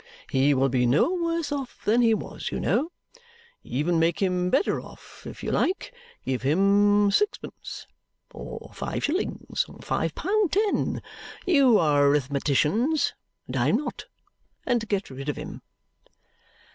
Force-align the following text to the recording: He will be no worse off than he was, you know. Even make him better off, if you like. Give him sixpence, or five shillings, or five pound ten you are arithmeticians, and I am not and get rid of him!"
He 0.31 0.55
will 0.55 0.67
be 0.69 0.87
no 0.87 1.13
worse 1.13 1.51
off 1.51 1.85
than 1.85 2.01
he 2.01 2.15
was, 2.15 2.49
you 2.51 2.59
know. 2.59 2.91
Even 3.61 3.99
make 3.99 4.19
him 4.19 4.49
better 4.49 4.81
off, 4.81 5.27
if 5.27 5.43
you 5.43 5.51
like. 5.51 5.93
Give 6.25 6.41
him 6.41 7.11
sixpence, 7.11 7.85
or 8.33 8.71
five 8.73 9.03
shillings, 9.03 9.63
or 9.69 9.77
five 9.83 10.15
pound 10.15 10.53
ten 10.53 11.03
you 11.45 11.77
are 11.77 12.01
arithmeticians, 12.07 13.13
and 13.45 13.55
I 13.55 13.67
am 13.67 13.75
not 13.77 14.05
and 14.65 14.87
get 14.89 15.11
rid 15.11 15.29
of 15.29 15.35
him!" 15.37 15.61